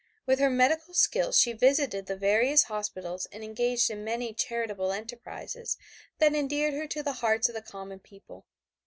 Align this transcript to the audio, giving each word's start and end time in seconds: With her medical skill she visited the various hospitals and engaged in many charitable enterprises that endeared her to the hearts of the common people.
With 0.25 0.39
her 0.39 0.49
medical 0.49 0.95
skill 0.95 1.31
she 1.31 1.53
visited 1.53 2.07
the 2.07 2.17
various 2.17 2.63
hospitals 2.63 3.27
and 3.31 3.43
engaged 3.43 3.91
in 3.91 4.03
many 4.03 4.33
charitable 4.33 4.91
enterprises 4.91 5.77
that 6.17 6.33
endeared 6.33 6.73
her 6.73 6.87
to 6.87 7.03
the 7.03 7.13
hearts 7.21 7.49
of 7.49 7.53
the 7.53 7.61
common 7.61 7.99
people. 7.99 8.47